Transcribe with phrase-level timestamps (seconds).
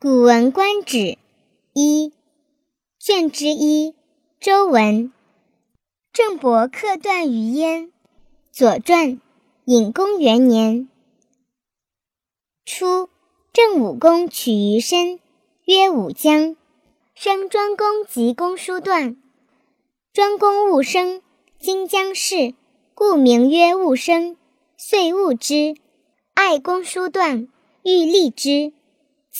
[0.00, 0.96] 古文观止》
[1.72, 2.12] 一
[3.00, 3.96] 卷之一，
[4.38, 5.12] 周文。
[6.12, 7.90] 郑伯克段于鄢。
[8.52, 9.20] 左传。
[9.64, 10.88] 隐公元年。
[12.64, 13.08] 初，
[13.52, 15.18] 郑武公取于申，
[15.64, 16.54] 曰武姜。
[17.16, 19.16] 生庄公及公叔段。
[20.12, 21.20] 庄公勿生，
[21.58, 22.54] 今将氏，
[22.94, 24.36] 故名曰勿生，
[24.76, 25.74] 遂勿之。
[26.34, 27.48] 爱公叔段，
[27.82, 28.72] 欲立之。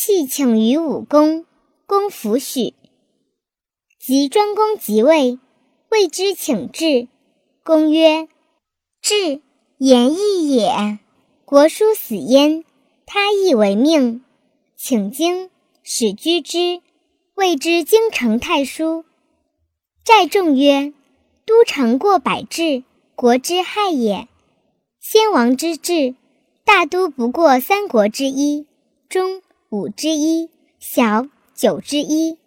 [0.00, 1.44] 弃请于武公，
[1.84, 2.72] 公弗许。
[3.98, 5.40] 及庄公即位，
[5.90, 7.08] 谓之请至。
[7.64, 8.28] 公曰
[9.02, 9.42] ：“至，
[9.78, 11.00] 言义也。
[11.44, 12.62] 国叔死焉，
[13.06, 14.22] 他亦为命，
[14.76, 15.50] 请经，
[15.82, 16.80] 使居之。
[17.34, 19.04] 谓之京城太叔。
[20.04, 20.94] 寨众曰
[21.44, 22.84] ：‘都城过百治，
[23.16, 24.28] 国之害也。
[25.00, 26.14] 先王之治，
[26.64, 28.64] 大都不过三国之一，
[29.08, 32.38] 中。’”五之一，小九之一。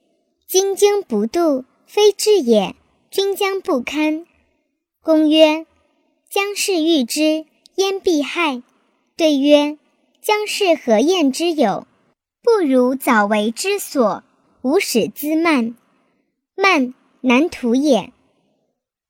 [0.48, 2.75] 今经不度，非治也。
[3.11, 4.25] 君将不堪。
[5.03, 5.67] 公曰
[6.27, 8.64] ：“将氏欲之，焉必害？”
[9.16, 9.77] 对曰
[10.19, 11.86] ：“将氏何厌之有？
[12.42, 14.23] 不如早为之所，
[14.64, 15.75] 无使滋蔓。
[16.55, 18.11] 蔓，难图也。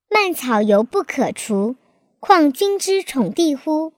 [0.09, 1.77] 蔓草犹不可除，
[2.19, 3.93] 况君之宠弟乎？”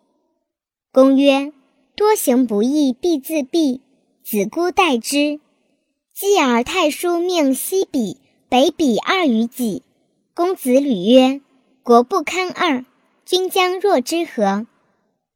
[0.94, 1.52] 公曰
[1.98, 3.80] ：“多行不义，必自毙。”
[4.24, 5.42] 子姑待之，
[6.14, 9.84] 继而太叔命西比、北比二于己。
[10.34, 11.42] 公子吕曰
[11.84, 12.86] ：“国不堪二，
[13.26, 14.66] 君将若之何？”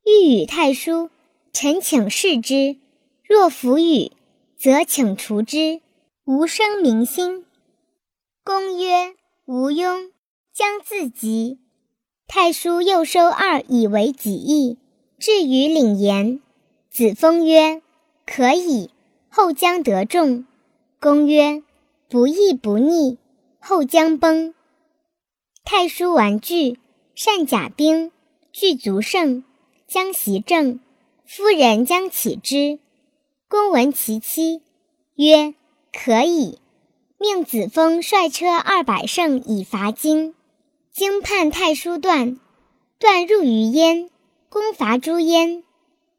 [0.08, 1.09] 欲与太叔，
[1.52, 2.77] 臣请示之。
[3.25, 4.13] 若弗与，
[4.55, 5.81] 则请除之，
[6.23, 7.45] 无生民心。
[8.45, 10.11] 公曰：“无庸，
[10.53, 11.59] 将自极。”
[12.25, 14.77] 太叔又收二以为己意，
[15.19, 16.39] 至于领言。
[16.89, 17.81] 子封曰。
[18.28, 18.92] 可以，
[19.30, 20.45] 后将得众。
[21.00, 21.64] 公曰
[22.09, 23.17] ：“不义不逆，
[23.59, 24.53] 后将崩。”
[25.64, 26.77] 太叔玩具，
[27.15, 28.11] 善甲兵，
[28.52, 29.43] 具足胜，
[29.88, 30.82] 将袭政。
[31.26, 32.80] 夫人将起之。
[33.48, 34.61] 公闻其妻，
[35.15, 35.55] 曰
[35.92, 36.59] ：“可以。”
[37.17, 40.36] 命子封率车二百乘以伐京。
[40.92, 42.39] 京叛太叔段，
[42.99, 44.09] 段入于燕。
[44.49, 45.64] 公伐诸燕。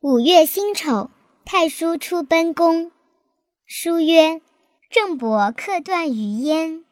[0.01, 1.11] 五月辛丑。
[1.51, 2.93] 太叔出奔宫，
[3.65, 4.43] 书曰
[4.93, 6.83] ：“郑伯克段于鄢，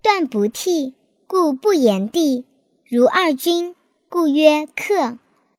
[0.00, 0.94] 段不替，
[1.26, 2.46] 故不言帝。
[2.88, 3.76] 如二君，
[4.08, 5.18] 故曰克。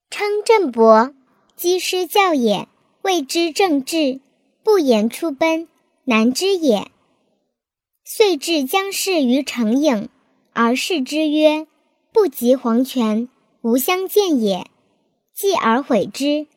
[0.10, 1.14] 称郑伯，
[1.56, 2.68] 积师教也，
[3.04, 4.20] 谓之正治。
[4.64, 5.68] 不言出奔，
[6.06, 6.90] 难之也。
[8.04, 10.08] 遂至姜氏于城郢，
[10.54, 11.68] 而视之曰
[12.12, 13.30] ：‘不及黄泉，
[13.62, 14.66] 无相见也。’
[15.36, 16.48] 继而悔之。”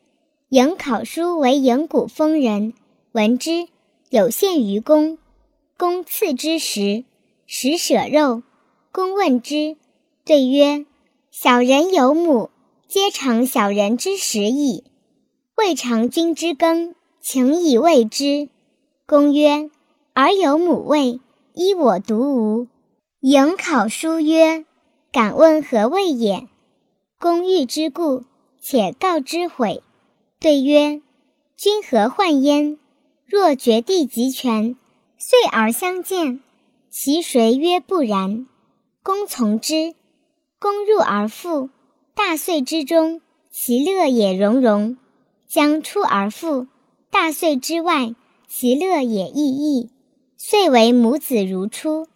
[0.53, 2.75] 迎考叔为颍谷丰人，
[3.11, 3.67] 闻之，
[4.11, 5.17] 有献于公。
[5.79, 7.05] 公赐之食，
[7.47, 8.43] 食舍肉。
[8.91, 9.77] 公问之，
[10.23, 10.85] 对曰
[11.33, 12.51] ：“小人有母，
[12.87, 14.83] 皆尝小人之食矣。
[15.57, 18.47] 未尝君之羹，请以喂之。”
[19.07, 19.71] 公曰
[20.13, 21.19] ：“尔有母喂，
[21.55, 22.67] 依我独无。”
[23.21, 24.65] 迎考叔曰
[25.11, 26.47] ：“敢问何谓也？”
[27.17, 28.23] 公欲之故，
[28.61, 29.81] 且告之悔。
[30.43, 31.01] 对曰
[31.55, 32.77] ：“君何患焉？
[33.25, 34.75] 若绝地极权，
[35.17, 36.41] 遂而相见，
[36.89, 38.45] 其谁曰不然？”
[39.01, 39.95] 公从之。
[40.59, 41.69] 公入而复，
[42.13, 44.97] 大岁之中，其乐也融融；
[45.47, 46.67] 将出而复，
[47.09, 48.13] 大岁之外，
[48.45, 49.91] 其乐也异异。
[50.35, 52.09] 遂为母子如初。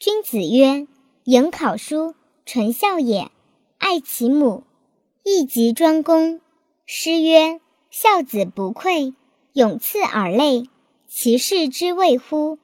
[0.00, 0.88] 君子曰
[1.24, 2.14] ：“迎考叔，
[2.46, 3.30] 纯孝也，
[3.76, 4.62] 爱其母，
[5.22, 6.40] 亦及庄公。”
[6.88, 7.60] 诗曰
[7.90, 9.12] ：“孝子不愧，
[9.54, 10.70] 永赐尔类，
[11.08, 12.60] 其事之谓乎？”